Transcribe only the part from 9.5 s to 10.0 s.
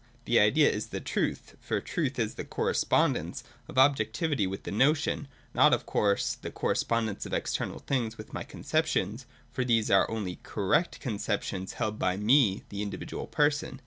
for these